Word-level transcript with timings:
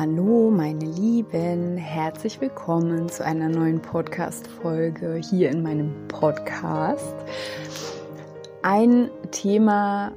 Hallo 0.00 0.48
meine 0.48 0.84
Lieben, 0.84 1.76
herzlich 1.76 2.40
willkommen 2.40 3.08
zu 3.08 3.24
einer 3.24 3.48
neuen 3.48 3.82
Podcast-Folge 3.82 5.20
hier 5.28 5.50
in 5.50 5.64
meinem 5.64 6.06
Podcast. 6.06 7.16
Ein 8.62 9.10
Thema, 9.32 10.12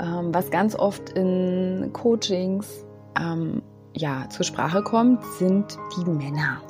ähm, 0.00 0.34
was 0.34 0.50
ganz 0.50 0.74
oft 0.74 1.10
in 1.10 1.90
Coachings 1.92 2.84
ähm, 3.16 3.62
ja, 3.94 4.28
zur 4.28 4.44
Sprache 4.44 4.82
kommt, 4.82 5.24
sind 5.38 5.78
die 5.96 6.10
Männer, 6.10 6.60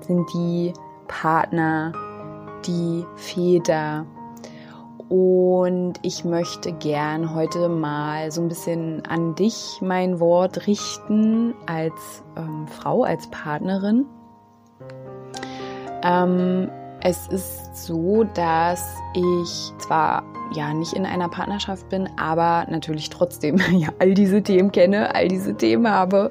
sind 0.00 0.26
die 0.34 0.72
Partner, 1.06 1.92
die 2.66 3.06
Väter, 3.14 4.04
und 5.08 5.94
ich 6.02 6.24
möchte 6.24 6.72
gern 6.72 7.34
heute 7.34 7.68
mal 7.68 8.30
so 8.30 8.40
ein 8.40 8.48
bisschen 8.48 9.02
an 9.06 9.34
dich 9.34 9.78
mein 9.80 10.20
Wort 10.20 10.66
richten 10.66 11.54
als 11.66 12.22
ähm, 12.36 12.66
Frau, 12.68 13.04
als 13.04 13.28
Partnerin. 13.30 14.06
Ähm, 16.02 16.70
es 17.02 17.28
ist 17.28 17.86
so, 17.86 18.24
dass 18.24 18.96
ich 19.14 19.72
zwar 19.78 20.24
ja 20.54 20.72
nicht 20.72 20.94
in 20.94 21.04
einer 21.04 21.28
Partnerschaft 21.28 21.88
bin, 21.88 22.08
aber 22.16 22.66
natürlich 22.70 23.10
trotzdem 23.10 23.58
ja 23.72 23.88
all 23.98 24.14
diese 24.14 24.42
Themen 24.42 24.72
kenne, 24.72 25.14
all 25.14 25.28
diese 25.28 25.54
Themen 25.54 25.90
habe, 25.90 26.30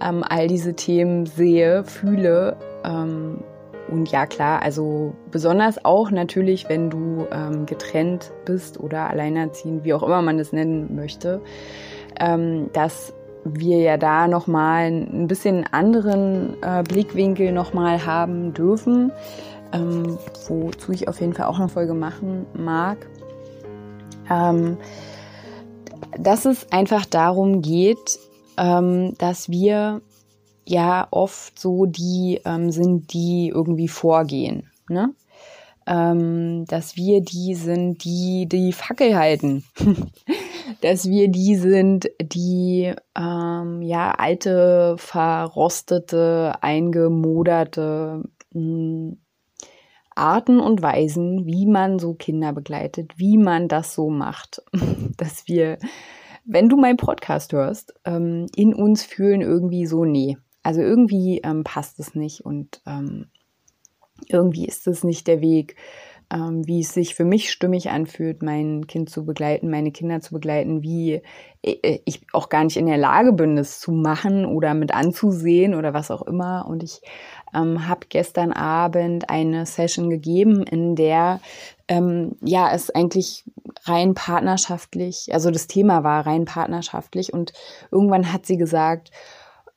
ähm, 0.00 0.24
all 0.26 0.48
diese 0.48 0.74
Themen 0.74 1.26
sehe, 1.26 1.84
fühle 1.84 2.56
ähm, 2.84 3.42
und 3.88 4.10
ja, 4.10 4.26
klar, 4.26 4.62
also 4.62 5.14
besonders 5.30 5.84
auch 5.84 6.10
natürlich, 6.10 6.68
wenn 6.68 6.90
du 6.90 7.26
ähm, 7.30 7.66
getrennt 7.66 8.32
bist 8.44 8.80
oder 8.80 9.08
alleinerziehend, 9.08 9.84
wie 9.84 9.94
auch 9.94 10.02
immer 10.02 10.22
man 10.22 10.38
das 10.38 10.52
nennen 10.52 10.94
möchte, 10.94 11.40
ähm, 12.18 12.70
dass 12.72 13.12
wir 13.44 13.78
ja 13.78 13.96
da 13.96 14.26
nochmal 14.26 14.86
ein 14.86 15.28
bisschen 15.28 15.64
anderen 15.70 16.60
äh, 16.62 16.82
Blickwinkel 16.82 17.52
nochmal 17.52 18.04
haben 18.04 18.52
dürfen, 18.52 19.12
ähm, 19.72 20.18
wozu 20.48 20.92
ich 20.92 21.08
auf 21.08 21.20
jeden 21.20 21.32
Fall 21.32 21.46
auch 21.46 21.58
eine 21.58 21.68
Folge 21.68 21.94
machen 21.94 22.46
mag. 22.54 22.98
Ähm, 24.28 24.78
dass 26.18 26.44
es 26.44 26.72
einfach 26.72 27.06
darum 27.06 27.62
geht, 27.62 28.18
ähm, 28.56 29.14
dass 29.18 29.48
wir 29.48 30.00
ja 30.66 31.08
oft 31.10 31.58
so 31.58 31.86
die 31.86 32.40
ähm, 32.44 32.70
sind, 32.70 33.12
die 33.12 33.50
irgendwie 33.54 33.88
vorgehen. 33.88 34.70
Ne? 34.88 35.14
Ähm, 35.86 36.64
dass 36.66 36.96
wir 36.96 37.20
die 37.20 37.54
sind, 37.54 38.04
die 38.04 38.46
die 38.48 38.72
Fackel 38.72 39.16
halten. 39.16 39.64
dass 40.80 41.08
wir 41.08 41.28
die 41.28 41.56
sind, 41.56 42.10
die 42.20 42.92
ähm, 43.16 43.82
ja 43.82 44.10
alte, 44.12 44.96
verrostete, 44.98 46.54
eingemoderte 46.60 48.24
mh, 48.52 48.60
hm, 48.60 49.18
Arten 50.16 50.60
und 50.60 50.80
Weisen, 50.80 51.44
wie 51.46 51.66
man 51.66 51.98
so 51.98 52.14
Kinder 52.14 52.54
begleitet, 52.54 53.12
wie 53.18 53.36
man 53.36 53.68
das 53.68 53.94
so 53.94 54.08
macht, 54.08 54.62
dass 55.18 55.46
wir, 55.46 55.78
wenn 56.44 56.68
du 56.68 56.76
meinen 56.76 56.96
Podcast 56.96 57.52
hörst, 57.52 57.94
ähm, 58.04 58.46
in 58.56 58.74
uns 58.74 59.04
fühlen 59.04 59.42
irgendwie 59.42 59.84
so, 59.84 60.04
nee, 60.06 60.38
also 60.66 60.80
irgendwie 60.80 61.40
ähm, 61.44 61.62
passt 61.62 62.00
es 62.00 62.16
nicht 62.16 62.44
und 62.44 62.82
ähm, 62.86 63.28
irgendwie 64.28 64.66
ist 64.66 64.88
es 64.88 65.04
nicht 65.04 65.28
der 65.28 65.40
Weg, 65.40 65.76
ähm, 66.32 66.66
wie 66.66 66.80
es 66.80 66.92
sich 66.92 67.14
für 67.14 67.24
mich 67.24 67.52
stimmig 67.52 67.90
anfühlt, 67.90 68.42
mein 68.42 68.88
Kind 68.88 69.10
zu 69.10 69.24
begleiten, 69.24 69.70
meine 69.70 69.92
Kinder 69.92 70.20
zu 70.20 70.34
begleiten, 70.34 70.82
wie 70.82 71.22
äh, 71.62 72.00
ich 72.04 72.22
auch 72.32 72.48
gar 72.48 72.64
nicht 72.64 72.76
in 72.76 72.86
der 72.86 72.96
Lage 72.96 73.32
bin, 73.32 73.54
das 73.54 73.78
zu 73.78 73.92
machen 73.92 74.44
oder 74.44 74.74
mit 74.74 74.92
anzusehen 74.92 75.74
oder 75.76 75.94
was 75.94 76.10
auch 76.10 76.22
immer. 76.22 76.66
Und 76.68 76.82
ich 76.82 77.00
ähm, 77.54 77.86
habe 77.86 78.06
gestern 78.08 78.52
Abend 78.52 79.30
eine 79.30 79.66
Session 79.66 80.10
gegeben, 80.10 80.64
in 80.64 80.96
der 80.96 81.40
ähm, 81.86 82.32
ja 82.42 82.72
es 82.74 82.90
eigentlich 82.90 83.44
rein 83.84 84.14
partnerschaftlich, 84.14 85.28
also 85.32 85.52
das 85.52 85.68
Thema 85.68 86.02
war 86.02 86.26
rein 86.26 86.44
partnerschaftlich 86.44 87.32
und 87.32 87.52
irgendwann 87.92 88.32
hat 88.32 88.46
sie 88.46 88.56
gesagt, 88.56 89.12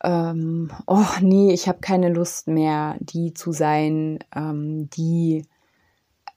ähm, 0.03 0.71
oh 0.87 1.05
nee, 1.21 1.51
ich 1.53 1.67
habe 1.67 1.79
keine 1.79 2.09
Lust 2.09 2.47
mehr, 2.47 2.95
die 2.99 3.33
zu 3.33 3.51
sein, 3.51 4.19
ähm, 4.35 4.89
die 4.91 5.45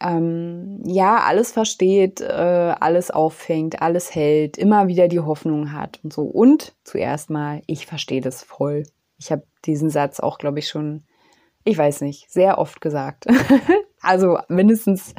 ähm, 0.00 0.80
ja 0.84 1.18
alles 1.18 1.52
versteht, 1.52 2.20
äh, 2.20 2.74
alles 2.80 3.10
auffängt, 3.10 3.80
alles 3.82 4.14
hält, 4.14 4.58
immer 4.58 4.88
wieder 4.88 5.08
die 5.08 5.20
Hoffnung 5.20 5.72
hat 5.72 6.00
und 6.02 6.12
so. 6.12 6.22
Und 6.22 6.74
zuerst 6.82 7.30
mal, 7.30 7.62
ich 7.66 7.86
verstehe 7.86 8.20
das 8.20 8.42
voll. 8.42 8.84
Ich 9.18 9.30
habe 9.30 9.44
diesen 9.64 9.90
Satz 9.90 10.18
auch, 10.18 10.38
glaube 10.38 10.58
ich, 10.58 10.68
schon, 10.68 11.04
ich 11.62 11.78
weiß 11.78 12.00
nicht, 12.00 12.30
sehr 12.30 12.58
oft 12.58 12.80
gesagt. 12.80 13.26
also 14.00 14.38
mindestens 14.48 15.14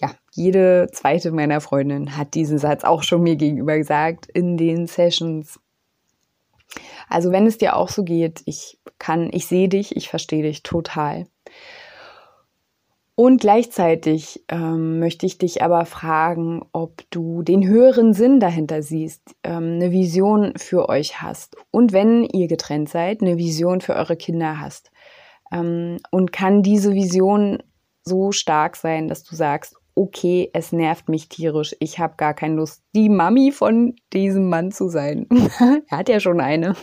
ja, 0.00 0.10
jede 0.32 0.88
zweite 0.92 1.32
meiner 1.32 1.60
Freundinnen 1.60 2.16
hat 2.16 2.34
diesen 2.34 2.58
Satz 2.58 2.84
auch 2.84 3.02
schon 3.02 3.22
mir 3.22 3.36
gegenüber 3.36 3.76
gesagt 3.76 4.26
in 4.26 4.56
den 4.56 4.86
Sessions. 4.86 5.58
Also 7.08 7.32
wenn 7.32 7.46
es 7.46 7.58
dir 7.58 7.76
auch 7.76 7.88
so 7.88 8.04
geht, 8.04 8.42
ich 8.46 8.78
kann, 8.98 9.30
ich 9.32 9.46
sehe 9.46 9.68
dich, 9.68 9.96
ich 9.96 10.08
verstehe 10.08 10.42
dich 10.42 10.62
total. 10.62 11.26
Und 13.18 13.40
gleichzeitig 13.40 14.44
ähm, 14.48 14.98
möchte 14.98 15.24
ich 15.24 15.38
dich 15.38 15.62
aber 15.62 15.86
fragen, 15.86 16.66
ob 16.72 17.02
du 17.10 17.42
den 17.42 17.66
höheren 17.66 18.12
Sinn 18.12 18.40
dahinter 18.40 18.82
siehst, 18.82 19.22
ähm, 19.42 19.76
eine 19.76 19.90
Vision 19.90 20.52
für 20.56 20.90
euch 20.90 21.22
hast. 21.22 21.56
Und 21.70 21.94
wenn 21.94 22.24
ihr 22.24 22.46
getrennt 22.46 22.90
seid, 22.90 23.22
eine 23.22 23.38
Vision 23.38 23.80
für 23.80 23.94
eure 23.94 24.16
Kinder 24.16 24.60
hast. 24.60 24.90
Ähm, 25.50 25.96
und 26.10 26.30
kann 26.30 26.62
diese 26.62 26.92
Vision 26.92 27.62
so 28.02 28.32
stark 28.32 28.76
sein, 28.76 29.08
dass 29.08 29.24
du 29.24 29.34
sagst, 29.34 29.76
okay, 29.96 30.50
es 30.52 30.72
nervt 30.72 31.08
mich 31.08 31.28
tierisch, 31.28 31.74
ich 31.80 31.98
habe 31.98 32.14
gar 32.16 32.34
keine 32.34 32.54
Lust, 32.54 32.82
die 32.94 33.08
Mami 33.08 33.50
von 33.50 33.96
diesem 34.12 34.48
Mann 34.48 34.70
zu 34.70 34.88
sein. 34.88 35.26
er 35.88 35.98
hat 35.98 36.08
ja 36.08 36.20
schon 36.20 36.40
eine. 36.40 36.76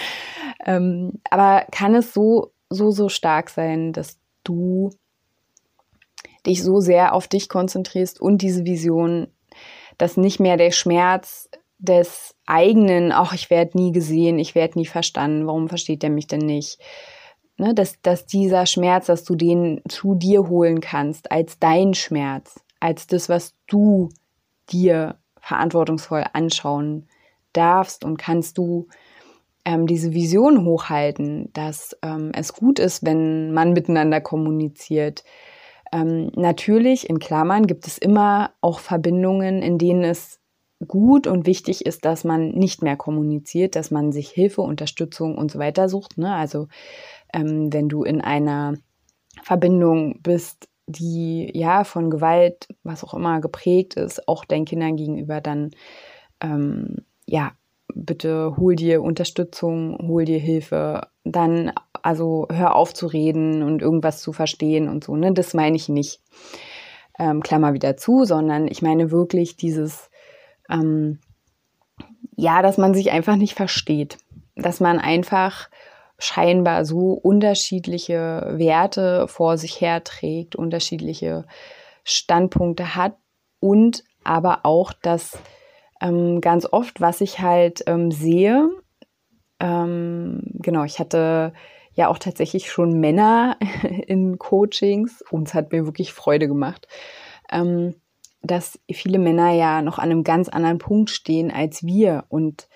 ähm, 0.66 1.20
aber 1.30 1.66
kann 1.70 1.94
es 1.94 2.12
so, 2.12 2.52
so, 2.68 2.90
so 2.90 3.08
stark 3.08 3.48
sein, 3.48 3.92
dass 3.92 4.18
du 4.42 4.90
dich 6.46 6.62
so 6.62 6.80
sehr 6.80 7.14
auf 7.14 7.28
dich 7.28 7.48
konzentrierst 7.48 8.20
und 8.20 8.42
diese 8.42 8.64
Vision, 8.64 9.28
dass 9.96 10.16
nicht 10.16 10.40
mehr 10.40 10.56
der 10.56 10.72
Schmerz 10.72 11.48
des 11.78 12.34
eigenen, 12.44 13.12
ach, 13.12 13.34
ich 13.34 13.50
werde 13.50 13.78
nie 13.78 13.92
gesehen, 13.92 14.38
ich 14.40 14.56
werde 14.56 14.78
nie 14.78 14.86
verstanden, 14.86 15.46
warum 15.46 15.68
versteht 15.68 16.02
er 16.02 16.10
mich 16.10 16.26
denn 16.26 16.40
nicht? 16.40 16.78
Ne, 17.60 17.74
dass, 17.74 18.00
dass 18.02 18.24
dieser 18.24 18.66
Schmerz, 18.66 19.06
dass 19.06 19.24
du 19.24 19.34
den 19.34 19.82
zu 19.88 20.14
dir 20.14 20.48
holen 20.48 20.80
kannst, 20.80 21.32
als 21.32 21.58
dein 21.58 21.92
Schmerz, 21.92 22.60
als 22.78 23.08
das, 23.08 23.28
was 23.28 23.54
du 23.66 24.10
dir 24.70 25.16
verantwortungsvoll 25.40 26.24
anschauen 26.32 27.08
darfst 27.52 28.04
und 28.04 28.16
kannst 28.16 28.58
du 28.58 28.86
ähm, 29.64 29.86
diese 29.86 30.12
Vision 30.12 30.64
hochhalten, 30.64 31.52
dass 31.52 31.96
ähm, 32.02 32.30
es 32.32 32.52
gut 32.52 32.78
ist, 32.78 33.04
wenn 33.04 33.52
man 33.52 33.72
miteinander 33.72 34.20
kommuniziert. 34.20 35.24
Ähm, 35.92 36.30
natürlich, 36.36 37.10
in 37.10 37.18
Klammern, 37.18 37.66
gibt 37.66 37.86
es 37.86 37.98
immer 37.98 38.52
auch 38.60 38.78
Verbindungen, 38.78 39.62
in 39.62 39.78
denen 39.78 40.04
es 40.04 40.38
gut 40.86 41.26
und 41.26 41.44
wichtig 41.44 41.86
ist, 41.86 42.04
dass 42.04 42.24
man 42.24 42.50
nicht 42.50 42.82
mehr 42.82 42.96
kommuniziert, 42.96 43.74
dass 43.74 43.90
man 43.90 44.12
sich 44.12 44.30
Hilfe, 44.30 44.62
Unterstützung 44.62 45.36
und 45.36 45.50
so 45.50 45.58
weiter 45.58 45.88
sucht. 45.88 46.18
Ne? 46.18 46.32
Also 46.32 46.68
ähm, 47.32 47.72
wenn 47.72 47.88
du 47.88 48.04
in 48.04 48.20
einer 48.20 48.74
Verbindung 49.42 50.20
bist, 50.22 50.68
die 50.86 51.50
ja 51.54 51.84
von 51.84 52.10
Gewalt, 52.10 52.68
was 52.82 53.04
auch 53.04 53.14
immer 53.14 53.40
geprägt 53.40 53.94
ist, 53.94 54.26
auch 54.26 54.44
deinen 54.44 54.64
Kindern 54.64 54.96
gegenüber, 54.96 55.40
dann 55.40 55.70
ähm, 56.40 56.96
ja, 57.26 57.52
bitte 57.94 58.56
hol 58.56 58.74
dir 58.74 59.02
Unterstützung, 59.02 59.98
hol 60.08 60.24
dir 60.24 60.38
Hilfe, 60.38 61.08
dann 61.24 61.72
also 62.02 62.46
hör 62.50 62.74
auf 62.74 62.94
zu 62.94 63.06
reden 63.06 63.62
und 63.62 63.82
irgendwas 63.82 64.20
zu 64.22 64.32
verstehen 64.32 64.88
und 64.88 65.04
so, 65.04 65.16
ne? 65.16 65.32
Das 65.32 65.54
meine 65.54 65.76
ich 65.76 65.88
nicht. 65.88 66.20
Ähm, 67.18 67.42
Klammer 67.42 67.74
wieder 67.74 67.96
zu, 67.96 68.24
sondern 68.24 68.68
ich 68.68 68.80
meine 68.80 69.10
wirklich 69.10 69.56
dieses, 69.56 70.10
ähm, 70.70 71.18
ja, 72.36 72.62
dass 72.62 72.78
man 72.78 72.94
sich 72.94 73.10
einfach 73.10 73.36
nicht 73.36 73.54
versteht, 73.54 74.18
dass 74.54 74.80
man 74.80 75.00
einfach 75.00 75.68
scheinbar 76.18 76.84
so 76.84 77.12
unterschiedliche 77.12 78.52
Werte 78.56 79.28
vor 79.28 79.56
sich 79.56 79.80
herträgt, 79.80 80.56
unterschiedliche 80.56 81.44
Standpunkte 82.04 82.96
hat 82.96 83.16
und 83.60 84.04
aber 84.24 84.60
auch, 84.64 84.92
dass 84.92 85.38
ähm, 86.00 86.40
ganz 86.40 86.66
oft, 86.70 87.00
was 87.00 87.20
ich 87.20 87.40
halt 87.40 87.82
ähm, 87.86 88.10
sehe, 88.10 88.68
ähm, 89.60 90.42
genau, 90.54 90.84
ich 90.84 90.98
hatte 90.98 91.52
ja 91.92 92.08
auch 92.08 92.18
tatsächlich 92.18 92.70
schon 92.70 93.00
Männer 93.00 93.56
in 94.06 94.38
Coachings 94.38 95.22
und 95.30 95.48
es 95.48 95.54
hat 95.54 95.72
mir 95.72 95.84
wirklich 95.84 96.12
Freude 96.12 96.46
gemacht, 96.46 96.86
ähm, 97.50 97.94
dass 98.42 98.78
viele 98.90 99.18
Männer 99.18 99.52
ja 99.52 99.82
noch 99.82 99.98
an 99.98 100.10
einem 100.10 100.22
ganz 100.22 100.48
anderen 100.48 100.78
Punkt 100.78 101.10
stehen 101.10 101.50
als 101.50 101.84
wir 101.84 102.24
und 102.28 102.68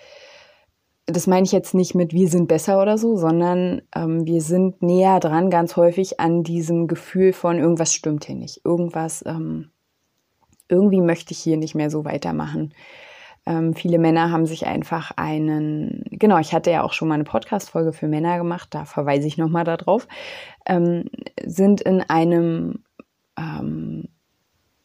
das 1.07 1.27
meine 1.27 1.45
ich 1.45 1.53
jetzt 1.53 1.75
nicht 1.75 1.95
mit 1.95 2.13
wir 2.13 2.29
sind 2.29 2.47
besser 2.47 2.81
oder 2.81 2.97
so, 2.97 3.17
sondern 3.17 3.83
ähm, 3.95 4.25
wir 4.25 4.41
sind 4.41 4.83
näher 4.83 5.21
dran 5.21 5.51
ganz 5.51 5.77
häufig 5.77 6.21
an 6.21 6.43
diesem 6.43 6.87
Gefühl 6.87 7.33
von 7.33 7.59
irgendwas 7.59 7.93
stimmt 7.93 8.25
hier 8.25 8.37
nicht, 8.37 8.65
irgendwas, 8.65 9.25
ähm, 9.27 9.71
irgendwie 10.69 11.01
möchte 11.01 11.33
ich 11.33 11.41
hier 11.41 11.57
nicht 11.57 11.75
mehr 11.75 11.91
so 11.91 12.05
weitermachen. 12.05 12.73
Ähm, 13.45 13.75
viele 13.75 13.99
Männer 13.99 14.31
haben 14.31 14.47
sich 14.47 14.67
einfach 14.67 15.11
einen, 15.17 16.05
genau, 16.11 16.39
ich 16.39 16.55
hatte 16.55 16.71
ja 16.71 16.85
auch 16.85 16.93
schon 16.93 17.09
mal 17.09 17.15
eine 17.15 17.25
Podcast-Folge 17.25 17.93
für 17.93 18.07
Männer 18.07 18.39
gemacht, 18.39 18.69
da 18.71 18.85
verweise 18.85 19.27
ich 19.27 19.37
nochmal 19.37 19.65
darauf, 19.65 20.07
ähm, 20.67 21.07
sind 21.45 21.81
in 21.81 22.01
einem 22.03 22.85
ähm, 23.37 24.09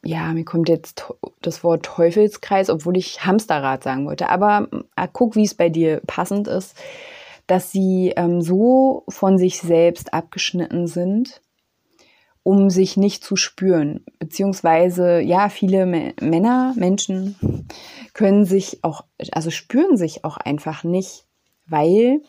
ja, 0.08 0.32
mir 0.32 0.46
kommt 0.46 0.70
jetzt 0.70 1.06
das 1.42 1.66
Wort 1.66 1.84
Teufelskreis, 1.84 2.70
obwohl 2.70 2.96
ich 2.96 3.26
Hamsterrad 3.26 3.84
sagen 3.84 4.06
wollte. 4.06 4.30
Aber 4.30 4.70
äh, 4.96 5.08
guck, 5.12 5.36
wie 5.36 5.44
es 5.44 5.54
bei 5.54 5.68
dir 5.68 6.02
passend 6.08 6.48
ist, 6.48 6.78
dass 7.46 7.72
sie 7.72 8.14
ähm, 8.16 8.42
so 8.42 9.04
von 9.10 9.38
sich 9.38 9.60
selbst 9.60 10.14
abgeschnitten 10.14 10.88
sind, 10.88 11.42
um 12.44 12.70
sich 12.70 12.96
nicht 12.96 13.22
zu 13.22 13.36
spüren. 13.36 14.06
Beziehungsweise, 14.18 15.20
ja, 15.20 15.50
viele 15.50 15.82
M 15.82 16.14
Männer, 16.22 16.74
Menschen 16.78 17.68
können 18.14 18.46
sich 18.46 18.86
auch, 18.86 19.02
also 19.34 19.52
spüren 19.52 19.98
sich 19.98 20.24
auch 20.24 20.38
einfach 20.38 20.86
nicht, 20.86 21.26
weil, 21.66 22.22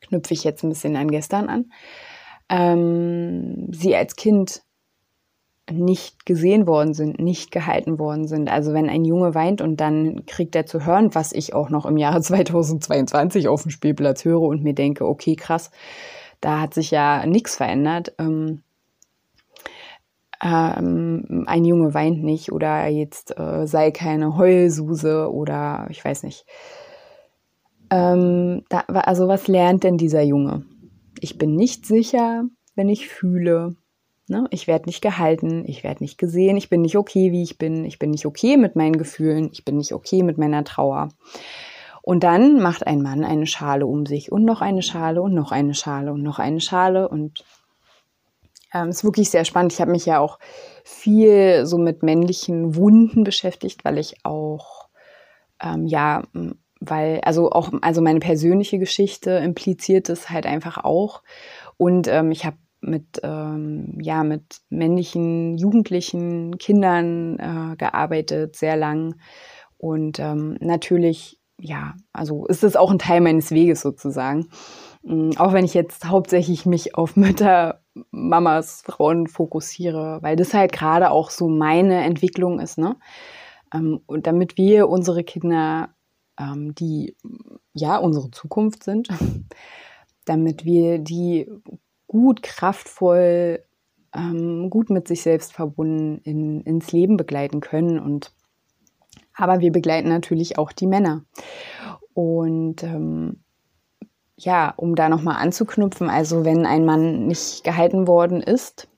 knüpfe 0.00 0.32
ich 0.32 0.42
jetzt 0.42 0.62
ein 0.62 0.70
bisschen 0.70 0.96
an 0.96 1.10
gestern 1.10 1.50
an, 1.50 1.70
ähm, 2.48 3.68
sie 3.72 3.94
als 3.94 4.16
Kind 4.16 4.62
nicht 5.70 6.26
gesehen 6.26 6.66
worden 6.66 6.94
sind, 6.94 7.18
nicht 7.18 7.50
gehalten 7.50 7.98
worden 7.98 8.26
sind. 8.26 8.50
Also 8.50 8.72
wenn 8.72 8.88
ein 8.88 9.04
Junge 9.04 9.34
weint 9.34 9.60
und 9.60 9.78
dann 9.78 10.24
kriegt 10.26 10.56
er 10.56 10.66
zu 10.66 10.86
hören, 10.86 11.14
was 11.14 11.32
ich 11.32 11.54
auch 11.54 11.70
noch 11.70 11.86
im 11.86 11.96
Jahre 11.96 12.20
2022 12.22 13.48
auf 13.48 13.62
dem 13.62 13.70
Spielplatz 13.70 14.24
höre 14.24 14.42
und 14.42 14.62
mir 14.62 14.74
denke, 14.74 15.06
okay, 15.06 15.36
krass, 15.36 15.70
da 16.40 16.60
hat 16.60 16.74
sich 16.74 16.90
ja 16.90 17.26
nichts 17.26 17.56
verändert. 17.56 18.14
Ähm, 18.18 18.62
ähm, 20.42 21.44
ein 21.46 21.64
Junge 21.64 21.94
weint 21.94 22.22
nicht 22.22 22.52
oder 22.52 22.86
jetzt 22.86 23.38
äh, 23.38 23.66
sei 23.66 23.90
keine 23.90 24.36
Heulsuse 24.36 25.32
oder 25.32 25.86
ich 25.90 26.04
weiß 26.04 26.22
nicht. 26.22 26.46
Ähm, 27.90 28.62
da, 28.68 28.80
also 28.88 29.28
was 29.28 29.48
lernt 29.48 29.82
denn 29.82 29.96
dieser 29.96 30.22
Junge? 30.22 30.64
Ich 31.20 31.38
bin 31.38 31.56
nicht 31.56 31.86
sicher, 31.86 32.44
wenn 32.76 32.88
ich 32.88 33.08
fühle, 33.08 33.74
Ne? 34.28 34.46
Ich 34.50 34.66
werde 34.66 34.86
nicht 34.86 35.00
gehalten, 35.00 35.64
ich 35.66 35.84
werde 35.84 36.02
nicht 36.02 36.18
gesehen, 36.18 36.56
ich 36.56 36.68
bin 36.68 36.82
nicht 36.82 36.96
okay, 36.96 37.32
wie 37.32 37.42
ich 37.42 37.56
bin, 37.56 37.84
ich 37.84 37.98
bin 37.98 38.10
nicht 38.10 38.26
okay 38.26 38.56
mit 38.56 38.76
meinen 38.76 38.98
Gefühlen, 38.98 39.48
ich 39.52 39.64
bin 39.64 39.78
nicht 39.78 39.92
okay 39.92 40.22
mit 40.22 40.36
meiner 40.36 40.64
Trauer. 40.64 41.08
Und 42.02 42.24
dann 42.24 42.60
macht 42.60 42.86
ein 42.86 43.02
Mann 43.02 43.24
eine 43.24 43.46
Schale 43.46 43.86
um 43.86 44.06
sich 44.06 44.30
und 44.30 44.44
noch 44.44 44.60
eine 44.60 44.82
Schale 44.82 45.22
und 45.22 45.34
noch 45.34 45.50
eine 45.50 45.74
Schale 45.74 46.12
und 46.12 46.22
noch 46.22 46.38
eine 46.38 46.60
Schale 46.60 47.08
und 47.08 47.44
ähm, 48.74 48.90
ist 48.90 49.04
wirklich 49.04 49.30
sehr 49.30 49.44
spannend. 49.44 49.72
Ich 49.72 49.80
habe 49.80 49.90
mich 49.90 50.06
ja 50.06 50.18
auch 50.18 50.38
viel 50.84 51.64
so 51.66 51.78
mit 51.78 52.02
männlichen 52.02 52.76
Wunden 52.76 53.24
beschäftigt, 53.24 53.84
weil 53.84 53.98
ich 53.98 54.24
auch 54.24 54.88
ähm, 55.62 55.86
ja 55.86 56.22
weil 56.80 57.20
also 57.22 57.50
auch 57.50 57.72
also 57.80 58.00
meine 58.02 58.20
persönliche 58.20 58.78
Geschichte 58.78 59.30
impliziert 59.32 60.08
es 60.08 60.30
halt 60.30 60.46
einfach 60.46 60.84
auch 60.84 61.22
und 61.76 62.08
ähm, 62.08 62.30
ich 62.30 62.44
habe 62.44 62.56
mit, 62.80 63.20
ähm, 63.22 63.98
ja, 64.00 64.24
mit 64.24 64.60
männlichen 64.68 65.56
Jugendlichen, 65.58 66.58
Kindern 66.58 67.38
äh, 67.38 67.76
gearbeitet, 67.76 68.56
sehr 68.56 68.76
lang. 68.76 69.16
Und 69.76 70.18
ähm, 70.18 70.56
natürlich, 70.60 71.40
ja, 71.58 71.94
also 72.12 72.46
ist 72.46 72.64
es 72.64 72.76
auch 72.76 72.90
ein 72.90 72.98
Teil 72.98 73.20
meines 73.20 73.50
Weges 73.50 73.80
sozusagen. 73.80 74.48
Ähm, 75.06 75.30
auch 75.38 75.52
wenn 75.52 75.64
ich 75.64 75.74
jetzt 75.74 76.06
hauptsächlich 76.06 76.66
mich 76.66 76.94
auf 76.94 77.16
Mütter, 77.16 77.82
Mamas, 78.10 78.82
Frauen 78.84 79.26
fokussiere, 79.26 80.18
weil 80.22 80.36
das 80.36 80.54
halt 80.54 80.72
gerade 80.72 81.10
auch 81.10 81.30
so 81.30 81.48
meine 81.48 82.02
Entwicklung 82.04 82.60
ist, 82.60 82.78
ne? 82.78 82.96
Ähm, 83.74 84.00
und 84.06 84.26
damit 84.26 84.56
wir 84.56 84.88
unsere 84.88 85.24
Kinder, 85.24 85.94
ähm, 86.38 86.74
die 86.74 87.16
ja 87.74 87.96
unsere 87.98 88.30
Zukunft 88.30 88.84
sind, 88.84 89.08
damit 90.24 90.64
wir 90.64 90.98
die 90.98 91.50
gut, 92.08 92.42
kraftvoll, 92.42 93.62
ähm, 94.14 94.70
gut 94.70 94.90
mit 94.90 95.06
sich 95.06 95.22
selbst 95.22 95.52
verbunden 95.52 96.20
in, 96.24 96.62
ins 96.62 96.90
Leben 96.90 97.16
begleiten 97.16 97.60
können. 97.60 98.00
Und 98.00 98.32
aber 99.34 99.60
wir 99.60 99.70
begleiten 99.70 100.08
natürlich 100.08 100.58
auch 100.58 100.72
die 100.72 100.88
Männer. 100.88 101.24
Und 102.14 102.82
ähm, 102.82 103.44
ja, 104.36 104.72
um 104.76 104.96
da 104.96 105.08
nochmal 105.08 105.36
anzuknüpfen, 105.36 106.10
also 106.10 106.44
wenn 106.44 106.66
ein 106.66 106.84
Mann 106.84 107.26
nicht 107.26 107.62
gehalten 107.62 108.08
worden 108.08 108.42
ist, 108.42 108.88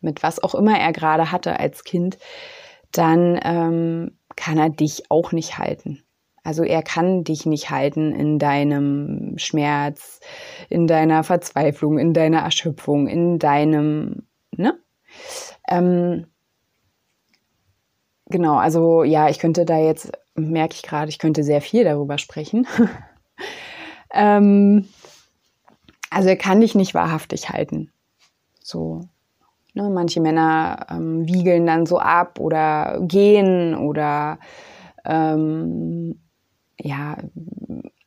mit 0.00 0.22
was 0.22 0.42
auch 0.42 0.54
immer 0.56 0.78
er 0.78 0.92
gerade 0.92 1.30
hatte 1.30 1.60
als 1.60 1.84
Kind, 1.84 2.18
dann 2.90 3.38
ähm, 3.44 4.18
kann 4.34 4.58
er 4.58 4.70
dich 4.70 5.10
auch 5.10 5.32
nicht 5.32 5.58
halten. 5.58 6.02
Also 6.44 6.64
er 6.64 6.82
kann 6.82 7.22
dich 7.24 7.46
nicht 7.46 7.70
halten 7.70 8.12
in 8.12 8.38
deinem 8.38 9.34
Schmerz, 9.38 10.20
in 10.68 10.86
deiner 10.86 11.22
Verzweiflung, 11.22 11.98
in 11.98 12.14
deiner 12.14 12.40
Erschöpfung, 12.40 13.06
in 13.06 13.38
deinem, 13.38 14.26
ne? 14.56 14.78
Ähm, 15.68 16.26
genau, 18.26 18.56
also 18.56 19.04
ja, 19.04 19.28
ich 19.28 19.38
könnte 19.38 19.64
da 19.64 19.78
jetzt, 19.78 20.10
merke 20.34 20.74
ich 20.74 20.82
gerade, 20.82 21.10
ich 21.10 21.20
könnte 21.20 21.44
sehr 21.44 21.60
viel 21.60 21.84
darüber 21.84 22.18
sprechen. 22.18 22.66
ähm, 24.12 24.88
also 26.10 26.28
er 26.28 26.36
kann 26.36 26.60
dich 26.60 26.74
nicht 26.74 26.94
wahrhaftig 26.94 27.50
halten. 27.50 27.92
So. 28.60 29.02
Ne, 29.74 29.88
manche 29.88 30.20
Männer 30.20 30.86
ähm, 30.90 31.26
wiegeln 31.26 31.66
dann 31.66 31.86
so 31.86 31.98
ab 31.98 32.38
oder 32.38 32.98
gehen 33.00 33.74
oder 33.74 34.38
ähm, 35.06 36.20
ja, 36.82 37.16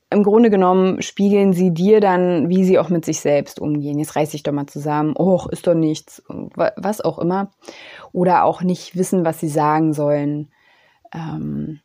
im 0.09 0.23
Grunde 0.23 0.49
genommen 0.49 1.01
spiegeln 1.01 1.53
sie 1.53 1.73
dir 1.73 1.99
dann, 1.99 2.49
wie 2.49 2.63
sie 2.63 2.77
auch 2.77 2.89
mit 2.89 3.05
sich 3.05 3.19
selbst 3.19 3.59
umgehen. 3.59 3.99
Jetzt 3.99 4.15
reiß 4.15 4.31
dich 4.31 4.43
doch 4.43 4.51
mal 4.51 4.67
zusammen, 4.67 5.13
oh, 5.17 5.41
ist 5.51 5.67
doch 5.67 5.73
nichts, 5.73 6.23
was 6.27 7.01
auch 7.01 7.19
immer. 7.19 7.51
Oder 8.11 8.43
auch 8.43 8.61
nicht 8.61 8.95
wissen, 8.95 9.25
was 9.25 9.39
sie 9.39 9.49
sagen 9.49 9.93
sollen. 9.93 10.51
Ähm, 11.13 11.79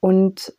und 0.00 0.54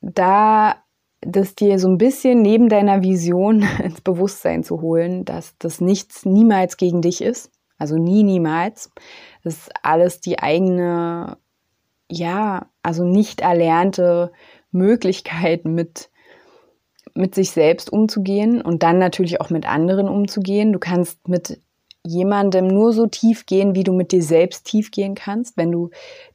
da 0.00 0.76
das 1.20 1.54
dir 1.54 1.78
so 1.78 1.88
ein 1.88 1.98
bisschen 1.98 2.40
neben 2.40 2.68
deiner 2.68 3.02
Vision 3.02 3.62
ins 3.82 4.00
Bewusstsein 4.00 4.64
zu 4.64 4.80
holen, 4.80 5.24
dass 5.24 5.56
das 5.58 5.80
nichts 5.80 6.24
niemals 6.24 6.76
gegen 6.76 7.02
dich 7.02 7.22
ist. 7.22 7.50
Also 7.78 7.96
nie, 7.96 8.22
niemals. 8.22 8.90
Das 9.42 9.56
ist 9.56 9.72
alles 9.82 10.20
die 10.20 10.38
eigene, 10.38 11.38
ja, 12.10 12.66
also 12.82 13.04
nicht 13.04 13.40
erlernte 13.40 14.32
Möglichkeit, 14.72 15.64
mit, 15.64 16.10
mit 17.14 17.34
sich 17.34 17.50
selbst 17.50 17.92
umzugehen 17.92 18.62
und 18.62 18.82
dann 18.82 18.98
natürlich 18.98 19.40
auch 19.40 19.50
mit 19.50 19.68
anderen 19.68 20.08
umzugehen. 20.08 20.72
Du 20.72 20.78
kannst 20.78 21.28
mit 21.28 21.60
jemandem 22.06 22.66
nur 22.66 22.92
so 22.92 23.06
tief 23.06 23.46
gehen, 23.46 23.74
wie 23.74 23.84
du 23.84 23.92
mit 23.92 24.12
dir 24.12 24.22
selbst 24.22 24.64
tief 24.64 24.90
gehen 24.90 25.14
kannst. 25.14 25.56
Wenn 25.56 25.70
du 25.70 25.90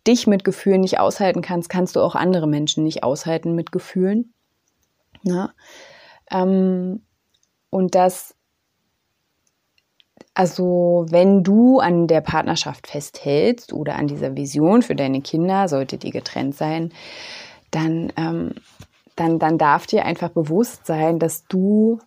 dich 0.06 0.28
mit 0.28 0.44
Gefühlen 0.44 0.82
nicht 0.82 1.00
aushalten 1.00 1.42
kannst, 1.42 1.70
kannst 1.70 1.96
du 1.96 2.02
auch 2.02 2.16
andere 2.16 2.48
Menschen 2.48 2.84
nicht 2.84 3.04
aushalten 3.04 3.56
mit 3.56 3.72
Gefühlen. 3.72 4.34
Ja? 5.24 5.54
Ähm, 6.30 7.02
und 7.72 7.96
das, 7.96 8.36
also 10.36 11.06
wenn 11.10 11.44
du 11.44 11.80
an 11.80 12.08
der 12.08 12.22
Partnerschaft 12.22 12.88
festhältst 12.88 13.74
oder 13.74 13.96
an 13.96 14.08
dieser 14.08 14.36
Vision 14.36 14.84
für 14.84 14.96
deine 14.96 15.22
Kinder, 15.22 15.68
solltet 15.68 16.04
ihr 16.04 16.12
getrennt 16.12 16.56
sein, 16.56 16.92
dann, 17.76 18.12
ähm, 18.16 18.56
dann, 19.16 19.40
dann 19.40 19.58
darf 19.58 19.86
dir 19.86 20.06
einfach 20.06 20.30
bewusst 20.30 20.86
sein, 20.86 21.20
dass 21.20 21.46
du 21.48 22.00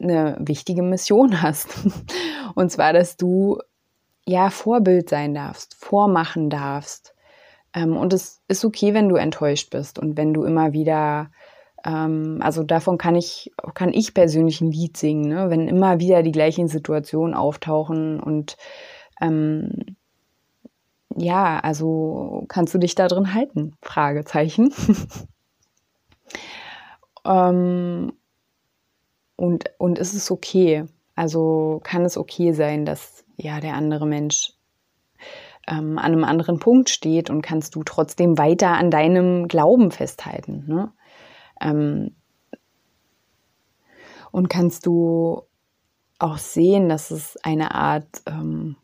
eine 0.00 0.36
wichtige 0.38 0.82
Mission 0.82 1.42
hast. 1.42 1.68
Und 2.54 2.70
zwar, 2.70 2.92
dass 2.92 3.16
du 3.16 3.58
ja 4.24 4.50
Vorbild 4.50 5.08
sein 5.08 5.34
darfst, 5.34 5.74
vormachen 5.74 6.50
darfst. 6.50 7.14
Ähm, 7.74 7.96
und 7.96 8.12
es 8.12 8.40
ist 8.48 8.64
okay, 8.64 8.94
wenn 8.94 9.08
du 9.08 9.16
enttäuscht 9.16 9.70
bist 9.70 9.98
und 9.98 10.16
wenn 10.16 10.32
du 10.32 10.44
immer 10.44 10.72
wieder 10.72 11.30
ähm, 11.84 12.38
also 12.40 12.62
davon 12.62 12.98
kann 12.98 13.14
ich, 13.14 13.52
kann 13.74 13.92
ich 13.92 14.12
persönlich 14.12 14.60
ein 14.60 14.72
Lied 14.72 14.96
singen, 14.96 15.28
ne? 15.28 15.50
wenn 15.50 15.68
immer 15.68 16.00
wieder 16.00 16.22
die 16.22 16.32
gleichen 16.32 16.68
Situationen 16.68 17.34
auftauchen 17.34 18.20
und 18.20 18.56
ähm, 19.20 19.95
ja, 21.16 21.58
also 21.60 22.44
kannst 22.48 22.74
du 22.74 22.78
dich 22.78 22.94
da 22.94 23.08
drin 23.08 23.34
halten? 23.34 23.74
Fragezeichen. 23.82 24.72
ähm, 27.24 28.12
und, 29.36 29.64
und 29.78 29.98
ist 29.98 30.14
es 30.14 30.30
okay? 30.30 30.84
Also 31.14 31.80
kann 31.82 32.04
es 32.04 32.16
okay 32.16 32.52
sein, 32.52 32.84
dass 32.84 33.24
ja 33.36 33.60
der 33.60 33.74
andere 33.74 34.06
Mensch 34.06 34.52
ähm, 35.66 35.98
an 35.98 36.12
einem 36.12 36.24
anderen 36.24 36.58
Punkt 36.58 36.90
steht 36.90 37.30
und 37.30 37.42
kannst 37.42 37.74
du 37.74 37.82
trotzdem 37.82 38.38
weiter 38.38 38.72
an 38.72 38.90
deinem 38.90 39.48
Glauben 39.48 39.90
festhalten. 39.90 40.64
Ne? 40.66 40.92
Ähm, 41.60 42.14
und 44.30 44.48
kannst 44.48 44.86
du 44.86 45.42
auch 46.18 46.38
sehen, 46.38 46.88
dass 46.88 47.10
es 47.10 47.36
eine 47.42 47.74
Art 47.74 48.22
ähm, 48.26 48.76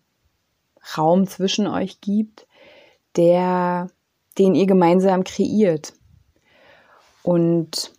Raum 0.96 1.26
zwischen 1.26 1.66
euch 1.66 2.00
gibt, 2.00 2.46
der, 3.16 3.88
den 4.38 4.54
ihr 4.54 4.66
gemeinsam 4.66 5.24
kreiert. 5.24 5.94
Und 7.22 7.92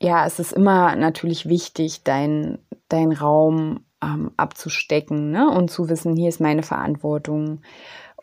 ja, 0.00 0.26
es 0.26 0.38
ist 0.38 0.52
immer 0.52 0.96
natürlich 0.96 1.48
wichtig, 1.48 2.02
dein, 2.04 2.58
dein 2.88 3.12
Raum 3.12 3.84
ähm, 4.02 4.32
abzustecken 4.36 5.30
ne? 5.30 5.48
und 5.48 5.70
zu 5.70 5.88
wissen, 5.88 6.16
hier 6.16 6.28
ist 6.28 6.40
meine 6.40 6.62
Verantwortung, 6.62 7.62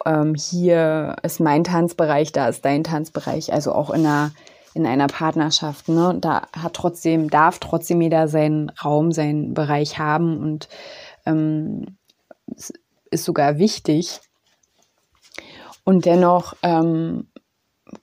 ähm, 0.06 0.36
hier 0.36 1.16
ist 1.24 1.40
mein 1.40 1.64
Tanzbereich, 1.64 2.32
da 2.32 2.48
ist 2.48 2.66
dein 2.66 2.84
Tanzbereich, 2.84 3.52
also 3.52 3.74
auch 3.74 3.90
in 3.90 4.06
einer 4.06 4.32
in 4.74 4.86
einer 4.86 5.08
Partnerschaft, 5.08 5.90
ne, 5.90 6.18
da 6.20 6.48
hat 6.58 6.76
trotzdem, 6.76 7.30
darf 7.30 7.60
trotzdem 7.60 8.02
jeder 8.02 8.28
seinen 8.28 8.70
Raum, 8.70 9.12
seinen 9.12 9.54
Bereich 9.54 10.00
haben 10.00 10.38
und 10.38 10.70
ähm, 11.26 11.98
ist 13.12 13.26
sogar 13.26 13.58
wichtig. 13.58 14.20
Und 15.84 16.06
dennoch, 16.06 16.56
ähm, 16.64 17.28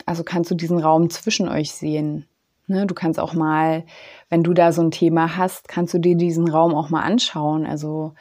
also 0.06 0.22
kannst 0.24 0.50
du 0.50 0.54
diesen 0.54 0.78
Raum 0.78 1.10
zwischen 1.10 1.48
euch 1.48 1.72
sehen. 1.72 2.26
Ne? 2.66 2.86
Du 2.86 2.94
kannst 2.94 3.18
auch 3.18 3.34
mal, 3.34 3.84
wenn 4.28 4.42
du 4.42 4.52
da 4.52 4.72
so 4.72 4.82
ein 4.82 4.90
Thema 4.90 5.36
hast, 5.36 5.68
kannst 5.68 5.94
du 5.94 5.98
dir 5.98 6.16
diesen 6.16 6.48
Raum 6.48 6.74
auch 6.74 6.90
mal 6.90 7.02
anschauen. 7.02 7.66
Also 7.66 8.14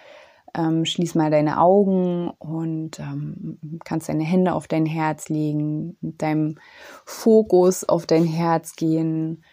ähm, 0.55 0.85
schließ 0.85 1.15
mal 1.15 1.29
deine 1.29 1.59
Augen 1.59 2.29
und 2.39 2.99
ähm, 2.99 3.59
kannst 3.83 4.09
deine 4.09 4.23
Hände 4.23 4.53
auf 4.53 4.67
dein 4.67 4.85
Herz 4.85 5.29
legen, 5.29 5.97
mit 6.01 6.21
deinem 6.21 6.57
Fokus 7.05 7.83
auf 7.83 8.05
dein 8.05 8.25
Herz 8.25 8.75
gehen. 8.75 9.43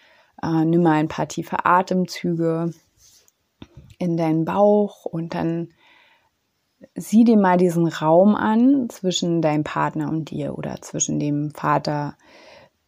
Äh, 0.43 0.65
nimm 0.65 0.83
mal 0.83 0.93
ein 0.93 1.09
paar 1.09 1.29
tiefe 1.29 1.65
Atemzüge 1.65 2.71
in 3.99 4.17
deinen 4.17 4.45
Bauch 4.45 5.05
und 5.05 5.35
dann 5.35 5.69
sieh 6.95 7.25
dir 7.25 7.37
mal 7.37 7.57
diesen 7.57 7.87
Raum 7.87 8.35
an 8.35 8.89
zwischen 8.89 9.43
deinem 9.43 9.65
Partner 9.65 10.09
und 10.09 10.31
dir 10.31 10.57
oder 10.59 10.81
zwischen 10.81 11.19
dem 11.19 11.51
Vater 11.51 12.17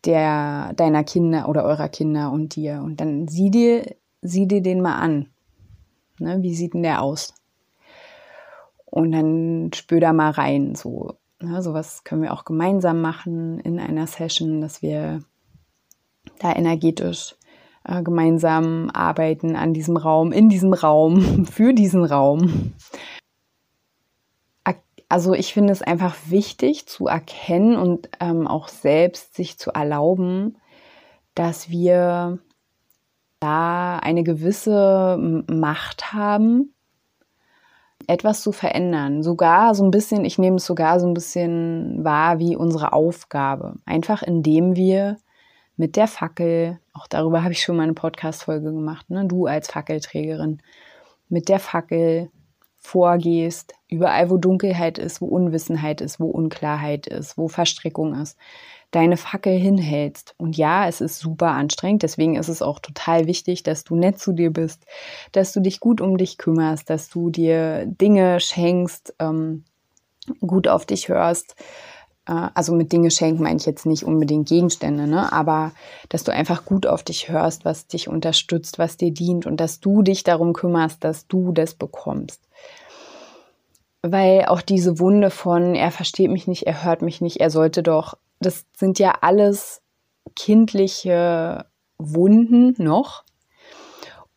der 0.05 0.73
deiner 0.75 1.05
Kinder 1.05 1.49
oder 1.49 1.65
eurer 1.65 1.89
Kinder 1.89 2.31
und 2.31 2.55
dir. 2.57 2.83
Und 2.85 3.01
dann 3.01 3.29
sieh 3.29 3.51
dir, 3.51 3.97
sieh 4.23 4.47
dir 4.47 4.63
den 4.63 4.81
mal 4.81 4.97
an. 4.97 5.29
Ne, 6.19 6.43
wie 6.43 6.55
sieht 6.55 6.75
denn 6.75 6.83
der 6.83 7.03
aus? 7.03 7.35
Und 8.87 9.13
dann 9.13 9.71
spür 9.75 10.01
da 10.01 10.13
mal 10.13 10.31
rein. 10.31 10.75
So, 10.75 11.15
ne, 11.41 11.61
sowas 11.63 12.05
können 12.05 12.23
wir 12.23 12.33
auch 12.33 12.45
gemeinsam 12.45 13.01
machen 13.01 13.61
in 13.61 13.79
einer 13.79 14.07
Session, 14.07 14.61
dass 14.61 14.81
wir 14.81 15.23
da 16.39 16.55
energetisch 16.55 17.35
äh, 17.85 18.03
gemeinsam 18.03 18.91
arbeiten 18.93 19.57
an 19.57 19.75
diesem 19.75 19.97
Raum, 19.97 20.33
in 20.33 20.49
diesem 20.49 20.73
Raum, 20.73 21.47
für 21.51 21.75
diesen 21.75 22.05
Raum 22.05 22.73
also 25.09 25.35
ich 25.35 25.53
finde 25.53 25.73
es 25.73 25.83
einfach 25.83 26.17
wichtig 26.29 26.87
zu 26.87 27.07
erkennen 27.07 27.77
und 27.77 28.09
ähm, 28.21 28.47
auch 28.47 28.69
selbst 28.69 29.35
sich 29.35 29.59
zu 29.59 29.71
erlauben, 29.71 30.57
dass 31.35 31.71
wir 31.71 32.39
da 33.41 33.99
eine 33.99 34.25
gewisse 34.25 35.45
Macht 35.49 36.13
haben, 36.13 36.75
etwas 38.07 38.43
zu 38.43 38.53
verändern. 38.53 39.23
Sogar 39.23 39.75
so 39.75 39.85
ein 39.85 39.91
bisschen, 39.91 40.25
ich 40.25 40.39
nehme 40.39 40.57
es 40.57 40.67
sogar 40.67 40.99
so 41.01 41.07
ein 41.07 41.15
bisschen 41.15 42.05
wahr 42.05 42.39
wie 42.39 42.57
unsere 42.57 42.93
Aufgabe. 42.93 43.75
Einfach 43.85 44.23
indem 44.23 44.77
wir 44.77 45.19
mit 45.77 45.97
der 45.97 46.09
Fackel, 46.09 46.81
auch 46.95 47.07
darüber 47.07 47.43
habe 47.43 47.53
ich 47.53 47.63
schon 47.63 47.77
mal 47.77 47.83
eine 47.83 47.95
Podcast-Folge 47.95 48.73
gemacht, 48.73 49.11
ne? 49.11 49.27
du 49.27 49.47
als 49.47 49.69
Fackelträgerin, 49.69 50.63
mit 51.29 51.49
der 51.49 51.59
Fackel 51.59 52.31
vorgehst, 52.87 53.75
überall 53.89 54.31
wo 54.31 54.37
Dunkelheit 54.37 54.99
ist, 54.99 55.21
wo 55.21 55.27
Unwissenheit 55.27 56.01
ist, 56.01 56.21
wo 56.21 56.27
Unklarheit 56.27 57.07
ist, 57.07 57.37
wo 57.37 57.49
Verstrickung 57.49 58.15
ist, 58.15 58.39
deine 58.93 59.17
Fackel 59.17 59.59
hinhältst. 59.59 60.35
Und 60.39 60.57
ja, 60.57 60.87
es 60.87 61.01
ist 61.01 61.19
super 61.19 61.51
anstrengend, 61.51 62.05
deswegen 62.05 62.37
ist 62.37 62.49
es 62.49 62.63
auch 62.63 62.79
total 62.79 63.27
wichtig, 63.27 63.65
dass 63.65 63.83
du 63.83 63.97
nett 63.97 64.19
zu 64.21 64.33
dir 64.33 64.53
bist, 64.53 64.87
dass 65.33 65.53
du 65.53 65.61
dich 65.61 65.81
gut 65.81 66.01
um 66.01 66.17
dich 66.17 66.39
kümmerst, 66.39 66.89
dass 66.89 67.09
du 67.09 67.29
dir 67.29 67.87
Dinge 67.87 68.39
schenkst, 68.41 69.15
ähm, 69.19 69.65
gut 70.41 70.69
auf 70.69 70.87
dich 70.87 71.09
hörst. 71.09 71.57
Äh, 72.27 72.49
also 72.55 72.73
mit 72.73 72.93
Dinge 72.93 73.11
schenken 73.11 73.43
meine 73.43 73.57
ich 73.57 73.67
jetzt 73.67 73.87
nicht 73.87 74.05
unbedingt 74.05 74.49
Gegenstände, 74.49 75.09
ne? 75.09 75.33
aber 75.33 75.73
dass 76.09 76.23
du 76.23 76.33
einfach 76.33 76.65
gut 76.65 76.87
auf 76.87 77.03
dich 77.03 77.29
hörst, 77.29 77.65
was 77.65 77.89
dich 77.89 78.09
unterstützt, 78.09 78.79
was 78.79 78.97
dir 78.97 79.11
dient 79.11 79.45
und 79.45 79.59
dass 79.59 79.81
du 79.81 80.03
dich 80.03 80.23
darum 80.23 80.53
kümmerst, 80.53 81.03
dass 81.03 81.27
du 81.27 81.51
das 81.51 81.75
bekommst 81.75 82.46
weil 84.13 84.47
auch 84.47 84.63
diese 84.63 84.99
Wunde 84.99 85.31
von, 85.31 85.75
er 85.75 85.91
versteht 85.91 86.31
mich 86.31 86.47
nicht, 86.47 86.67
er 86.67 86.85
hört 86.85 87.03
mich 87.03 87.21
nicht, 87.21 87.41
er 87.41 87.51
sollte 87.51 87.83
doch, 87.83 88.17
das 88.41 88.67
sind 88.77 88.99
ja 88.99 89.19
alles 89.21 89.83
kindliche 90.35 91.67
Wunden 91.99 92.75
noch. 92.83 93.25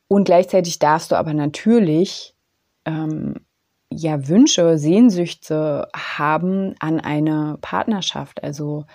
Und 0.08 0.24
gleichzeitig 0.26 0.80
darfst 0.80 1.12
du 1.12 1.16
aber 1.16 1.34
natürlich 1.34 2.36
ähm, 2.86 3.36
ja 3.92 4.28
Wünsche, 4.28 4.78
Sehnsüchte 4.78 5.88
haben 5.96 6.76
an 6.80 7.00
eine 7.00 7.58
Partnerschaft. 7.62 8.44
Also 8.44 8.86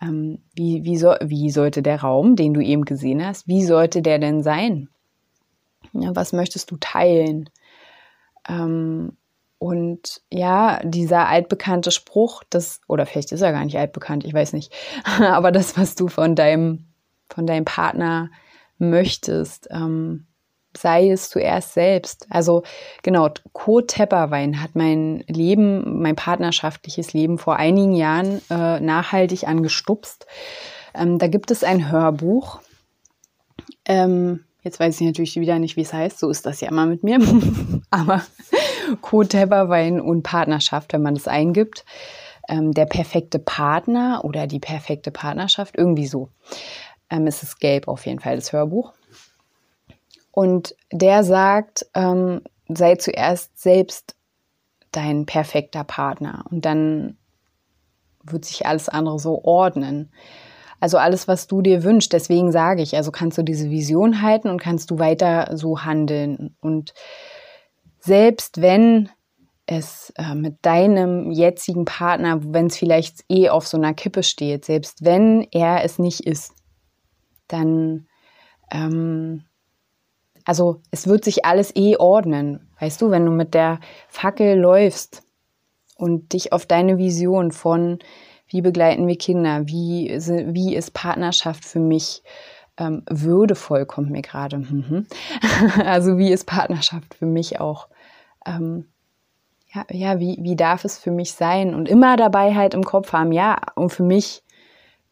ähm, 0.00 0.42
wie, 0.54 0.84
wie, 0.84 0.96
so, 0.96 1.14
wie 1.20 1.50
sollte 1.50 1.82
der 1.82 2.00
Raum, 2.00 2.36
den 2.36 2.54
du 2.54 2.60
eben 2.60 2.84
gesehen 2.84 3.24
hast, 3.24 3.46
wie 3.48 3.64
sollte 3.64 4.02
der 4.02 4.18
denn 4.18 4.42
sein? 4.42 4.88
Ja, 5.92 6.14
was 6.14 6.32
möchtest 6.32 6.70
du 6.70 6.76
teilen? 6.78 7.50
Ähm, 8.48 9.16
und 9.58 10.22
ja, 10.30 10.80
dieser 10.84 11.28
altbekannte 11.28 11.90
Spruch, 11.90 12.44
das, 12.48 12.80
oder 12.86 13.06
vielleicht 13.06 13.32
ist 13.32 13.40
er 13.40 13.52
gar 13.52 13.64
nicht 13.64 13.78
altbekannt, 13.78 14.24
ich 14.24 14.32
weiß 14.32 14.52
nicht, 14.52 14.72
aber 15.20 15.52
das, 15.52 15.76
was 15.76 15.94
du 15.94 16.08
von 16.08 16.34
deinem, 16.34 16.86
von 17.28 17.46
deinem 17.46 17.64
Partner 17.64 18.30
möchtest, 18.78 19.68
ähm, 19.70 20.26
sei 20.76 21.10
es 21.10 21.30
zuerst 21.30 21.74
selbst. 21.74 22.26
Also 22.30 22.62
genau, 23.02 23.28
Kurt 23.52 23.90
Tepperwein 23.90 24.62
hat 24.62 24.74
mein 24.74 25.24
Leben, 25.26 26.00
mein 26.00 26.14
partnerschaftliches 26.14 27.12
Leben 27.12 27.38
vor 27.38 27.56
einigen 27.56 27.94
Jahren 27.94 28.40
äh, 28.50 28.78
nachhaltig 28.78 29.48
angestupst. 29.48 30.26
Ähm, 30.94 31.18
da 31.18 31.26
gibt 31.26 31.50
es 31.50 31.64
ein 31.64 31.90
Hörbuch. 31.90 32.60
Ähm, 33.86 34.44
jetzt 34.62 34.78
weiß 34.78 35.00
ich 35.00 35.06
natürlich 35.06 35.36
wieder 35.36 35.58
nicht, 35.58 35.76
wie 35.76 35.82
es 35.82 35.92
heißt. 35.92 36.18
So 36.18 36.30
ist 36.30 36.46
das 36.46 36.60
ja 36.60 36.68
immer 36.68 36.86
mit 36.86 37.02
mir. 37.02 37.18
Aber 37.90 38.22
Co-Tepperwein 38.96 40.00
und 40.00 40.22
Partnerschaft, 40.22 40.92
wenn 40.92 41.02
man 41.02 41.14
das 41.14 41.28
eingibt. 41.28 41.84
Ähm, 42.48 42.72
der 42.72 42.86
perfekte 42.86 43.38
Partner 43.38 44.22
oder 44.24 44.46
die 44.46 44.60
perfekte 44.60 45.10
Partnerschaft, 45.10 45.76
irgendwie 45.76 46.06
so. 46.06 46.30
Ähm, 47.10 47.26
es 47.26 47.42
ist 47.42 47.60
gelb 47.60 47.88
auf 47.88 48.06
jeden 48.06 48.20
Fall, 48.20 48.36
das 48.36 48.52
Hörbuch. 48.52 48.92
Und 50.30 50.74
der 50.92 51.24
sagt, 51.24 51.86
ähm, 51.94 52.42
sei 52.68 52.96
zuerst 52.96 53.58
selbst 53.58 54.14
dein 54.92 55.26
perfekter 55.26 55.84
Partner 55.84 56.44
und 56.50 56.64
dann 56.64 57.16
wird 58.22 58.44
sich 58.44 58.66
alles 58.66 58.88
andere 58.88 59.18
so 59.18 59.42
ordnen. 59.44 60.10
Also 60.80 60.98
alles, 60.98 61.26
was 61.26 61.46
du 61.48 61.60
dir 61.60 61.82
wünschst. 61.82 62.12
Deswegen 62.12 62.52
sage 62.52 62.82
ich, 62.82 62.96
also 62.96 63.10
kannst 63.10 63.36
du 63.38 63.42
diese 63.42 63.70
Vision 63.70 64.22
halten 64.22 64.48
und 64.48 64.60
kannst 64.60 64.90
du 64.90 64.98
weiter 64.98 65.56
so 65.56 65.80
handeln. 65.82 66.54
Und 66.60 66.94
selbst 68.00 68.60
wenn 68.60 69.08
es 69.66 70.12
äh, 70.16 70.34
mit 70.34 70.64
deinem 70.64 71.30
jetzigen 71.30 71.84
Partner, 71.84 72.40
wenn 72.42 72.66
es 72.66 72.76
vielleicht 72.76 73.24
eh 73.28 73.50
auf 73.50 73.66
so 73.66 73.76
einer 73.76 73.92
Kippe 73.92 74.22
steht, 74.22 74.64
selbst 74.64 75.04
wenn 75.04 75.46
er 75.52 75.84
es 75.84 75.98
nicht 75.98 76.20
ist, 76.20 76.54
dann, 77.48 78.06
ähm, 78.70 79.44
also 80.44 80.80
es 80.90 81.06
wird 81.06 81.22
sich 81.22 81.44
alles 81.44 81.76
eh 81.76 81.96
ordnen. 81.96 82.70
Weißt 82.80 83.00
du, 83.02 83.10
wenn 83.10 83.26
du 83.26 83.30
mit 83.30 83.52
der 83.52 83.80
Fackel 84.08 84.58
läufst 84.58 85.22
und 85.96 86.32
dich 86.32 86.52
auf 86.54 86.64
deine 86.64 86.96
Vision 86.96 87.52
von, 87.52 87.98
wie 88.46 88.62
begleiten 88.62 89.06
wir 89.06 89.18
Kinder, 89.18 89.66
wie, 89.66 90.08
wie 90.08 90.74
ist 90.74 90.94
Partnerschaft 90.94 91.66
für 91.66 91.80
mich, 91.80 92.22
ähm, 92.78 93.02
würdevoll 93.08 93.84
kommt 93.86 94.10
mir 94.10 94.22
gerade. 94.22 94.58
Mhm. 94.58 95.06
also 95.84 96.16
wie 96.18 96.32
ist 96.32 96.46
Partnerschaft 96.46 97.14
für 97.14 97.26
mich 97.26 97.60
auch? 97.60 97.88
Ähm, 98.46 98.86
ja, 99.72 99.84
ja 99.90 100.20
wie, 100.20 100.38
wie 100.40 100.56
darf 100.56 100.84
es 100.84 100.98
für 100.98 101.10
mich 101.10 101.32
sein? 101.32 101.74
Und 101.74 101.88
immer 101.88 102.16
dabei 102.16 102.54
halt 102.54 102.74
im 102.74 102.84
Kopf 102.84 103.12
haben, 103.12 103.32
ja, 103.32 103.58
und 103.74 103.90
für 103.90 104.04
mich 104.04 104.42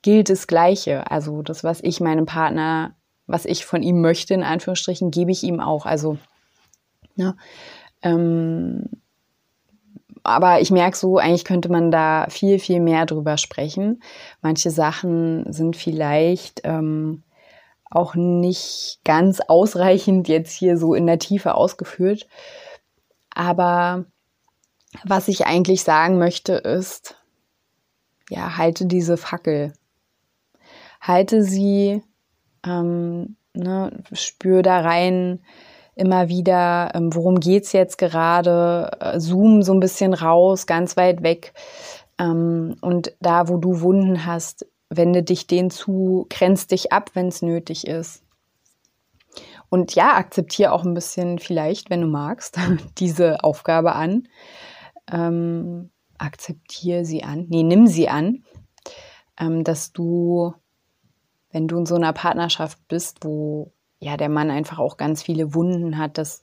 gilt 0.02 0.30
das 0.30 0.46
Gleiche. 0.46 1.10
Also 1.10 1.42
das, 1.42 1.64
was 1.64 1.82
ich 1.82 2.00
meinem 2.00 2.26
Partner, 2.26 2.94
was 3.26 3.44
ich 3.44 3.66
von 3.66 3.82
ihm 3.82 4.00
möchte, 4.00 4.34
in 4.34 4.44
Anführungsstrichen, 4.44 5.10
gebe 5.10 5.32
ich 5.32 5.42
ihm 5.42 5.60
auch. 5.60 5.84
Also, 5.84 6.16
ne, 7.16 7.36
ähm, 8.02 8.84
aber 10.22 10.60
ich 10.60 10.70
merke 10.70 10.96
so, 10.96 11.18
eigentlich 11.18 11.44
könnte 11.44 11.68
man 11.68 11.90
da 11.90 12.26
viel, 12.28 12.58
viel 12.58 12.80
mehr 12.80 13.06
drüber 13.06 13.36
sprechen. 13.36 14.02
Manche 14.42 14.70
Sachen 14.70 15.52
sind 15.52 15.76
vielleicht 15.76 16.62
ähm, 16.64 17.22
auch 17.96 18.14
nicht 18.14 19.00
ganz 19.04 19.40
ausreichend 19.40 20.28
jetzt 20.28 20.52
hier 20.52 20.76
so 20.76 20.94
in 20.94 21.06
der 21.06 21.18
Tiefe 21.18 21.54
ausgeführt. 21.54 22.26
Aber 23.34 24.04
was 25.04 25.28
ich 25.28 25.46
eigentlich 25.46 25.82
sagen 25.82 26.18
möchte 26.18 26.54
ist, 26.54 27.16
ja, 28.30 28.56
halte 28.56 28.86
diese 28.86 29.16
Fackel. 29.16 29.72
Halte 31.00 31.42
sie, 31.42 32.02
ähm, 32.64 33.36
ne, 33.54 34.02
spür 34.12 34.62
da 34.62 34.80
rein, 34.80 35.42
immer 35.94 36.28
wieder, 36.28 36.92
ähm, 36.94 37.14
worum 37.14 37.40
geht's 37.40 37.72
jetzt 37.72 37.98
gerade, 37.98 38.90
äh, 39.00 39.20
zoom 39.20 39.62
so 39.62 39.72
ein 39.72 39.80
bisschen 39.80 40.12
raus, 40.12 40.66
ganz 40.66 40.96
weit 40.96 41.22
weg. 41.22 41.54
Ähm, 42.18 42.76
und 42.80 43.14
da, 43.20 43.48
wo 43.48 43.56
du 43.58 43.80
Wunden 43.80 44.26
hast, 44.26 44.66
wende 44.96 45.22
dich 45.22 45.46
denen 45.46 45.70
zu, 45.70 46.26
grenz 46.30 46.66
dich 46.66 46.92
ab, 46.92 47.10
wenn 47.14 47.28
es 47.28 47.42
nötig 47.42 47.86
ist. 47.86 48.22
Und 49.68 49.94
ja, 49.94 50.16
akzeptiere 50.16 50.72
auch 50.72 50.84
ein 50.84 50.94
bisschen 50.94 51.38
vielleicht, 51.38 51.90
wenn 51.90 52.00
du 52.00 52.06
magst, 52.06 52.58
diese 52.98 53.42
Aufgabe 53.44 53.94
an. 53.94 54.28
Ähm, 55.10 55.90
akzeptiere 56.18 57.04
sie 57.04 57.22
an. 57.22 57.46
Nee, 57.48 57.62
nimm 57.62 57.86
sie 57.86 58.08
an, 58.08 58.44
ähm, 59.38 59.64
dass 59.64 59.92
du, 59.92 60.54
wenn 61.50 61.68
du 61.68 61.78
in 61.78 61.86
so 61.86 61.94
einer 61.94 62.12
Partnerschaft 62.12 62.78
bist, 62.88 63.18
wo 63.24 63.72
ja, 63.98 64.16
der 64.16 64.28
Mann 64.28 64.50
einfach 64.50 64.78
auch 64.78 64.98
ganz 64.98 65.22
viele 65.22 65.54
Wunden 65.54 65.96
hat, 65.98 66.18
dass 66.18 66.42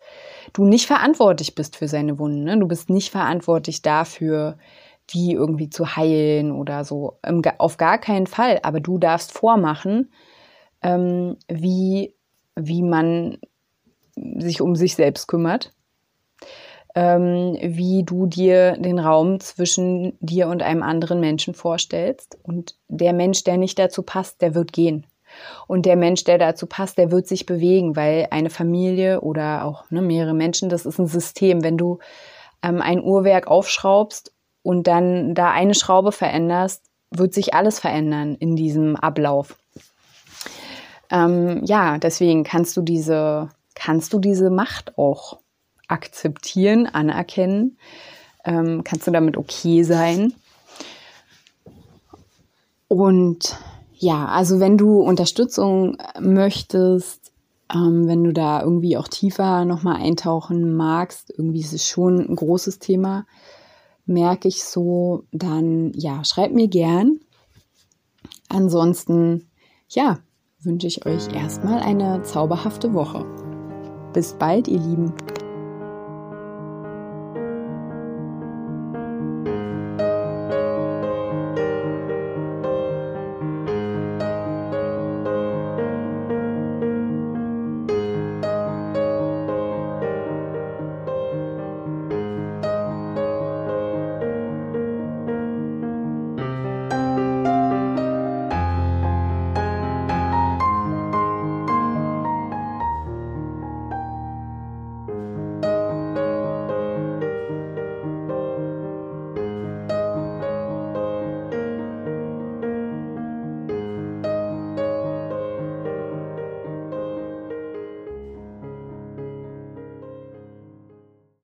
du 0.53 0.65
nicht 0.65 0.87
verantwortlich 0.87 1.53
bist 1.53 1.75
für 1.75 1.87
seine 1.87 2.17
Wunden. 2.17 2.43
Ne? 2.43 2.57
Du 2.57 2.67
bist 2.67 2.89
nicht 2.89 3.11
verantwortlich 3.11 3.81
dafür, 3.81 4.57
die 5.13 5.33
irgendwie 5.33 5.69
zu 5.69 5.95
heilen 5.95 6.51
oder 6.51 6.83
so. 6.83 7.19
Auf 7.57 7.77
gar 7.77 7.97
keinen 7.97 8.27
Fall. 8.27 8.59
Aber 8.63 8.79
du 8.79 8.97
darfst 8.97 9.31
vormachen, 9.31 10.11
ähm, 10.81 11.37
wie, 11.47 12.15
wie 12.55 12.83
man 12.83 13.37
sich 14.15 14.61
um 14.61 14.75
sich 14.75 14.95
selbst 14.95 15.27
kümmert. 15.27 15.71
Ähm, 16.95 17.57
wie 17.61 18.03
du 18.03 18.27
dir 18.27 18.73
den 18.77 18.99
Raum 18.99 19.39
zwischen 19.39 20.15
dir 20.19 20.47
und 20.47 20.61
einem 20.61 20.83
anderen 20.83 21.19
Menschen 21.19 21.55
vorstellst. 21.55 22.37
Und 22.43 22.75
der 22.87 23.13
Mensch, 23.13 23.43
der 23.43 23.57
nicht 23.57 23.79
dazu 23.79 24.03
passt, 24.03 24.41
der 24.41 24.53
wird 24.53 24.73
gehen. 24.73 25.07
Und 25.67 25.87
der 25.87 25.95
Mensch, 25.95 26.23
der 26.23 26.37
dazu 26.37 26.67
passt, 26.67 26.99
der 26.99 27.11
wird 27.11 27.27
sich 27.27 27.47
bewegen, 27.47 27.95
weil 27.95 28.27
eine 28.29 28.51
Familie 28.51 29.21
oder 29.21 29.65
auch 29.65 29.89
ne, 29.89 30.03
mehrere 30.03 30.35
Menschen, 30.35 30.69
das 30.69 30.85
ist 30.85 30.99
ein 30.99 31.07
System. 31.07 31.63
Wenn 31.63 31.77
du 31.77 31.97
ähm, 32.61 32.81
ein 32.81 33.03
Uhrwerk 33.03 33.47
aufschraubst 33.47 34.32
und 34.63 34.87
dann 34.87 35.35
da 35.35 35.51
eine 35.51 35.75
Schraube 35.75 36.11
veränderst, 36.11 36.83
wird 37.11 37.33
sich 37.33 37.53
alles 37.53 37.79
verändern 37.79 38.35
in 38.35 38.55
diesem 38.55 38.95
Ablauf. 38.95 39.57
Ähm, 41.11 41.61
ja, 41.65 41.99
deswegen 41.99 42.43
kannst 42.43 42.75
du 42.75 42.81
diese, 42.81 43.49
kannst 43.75 44.13
du 44.13 44.19
diese 44.19 44.49
Macht 44.49 44.97
auch 44.97 45.39
akzeptieren, 45.87 46.87
anerkennen. 46.87 47.77
Ähm, 48.45 48.83
kannst 48.83 49.05
du 49.05 49.11
damit 49.11 49.37
okay 49.37 49.83
sein. 49.83 50.33
Und 52.87 53.57
ja, 53.95 54.25
also 54.25 54.59
wenn 54.59 54.77
du 54.77 55.01
Unterstützung 55.01 55.97
möchtest, 56.19 57.31
ähm, 57.73 58.07
wenn 58.07 58.23
du 58.23 58.33
da 58.33 58.61
irgendwie 58.61 58.97
auch 58.97 59.07
tiefer 59.07 59.65
nochmal 59.65 60.01
eintauchen 60.01 60.73
magst, 60.75 61.33
irgendwie 61.35 61.61
ist 61.61 61.73
es 61.73 61.87
schon 61.87 62.19
ein 62.19 62.35
großes 62.35 62.79
Thema, 62.79 63.25
merke 64.05 64.47
ich 64.47 64.63
so, 64.63 65.23
dann 65.31 65.91
ja, 65.95 66.23
schreib 66.23 66.51
mir 66.51 66.67
gern. 66.67 67.19
Ansonsten, 68.49 69.49
ja, 69.89 70.19
wünsche 70.59 70.87
ich 70.87 71.05
euch 71.05 71.33
erstmal 71.33 71.79
eine 71.81 72.23
zauberhafte 72.23 72.93
Woche. 72.93 73.25
Bis 74.13 74.33
bald, 74.33 74.67
ihr 74.67 74.79
Lieben. 74.79 75.13